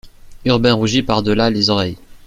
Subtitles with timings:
[0.45, 1.95] Urbain rougit par delà les oreilles.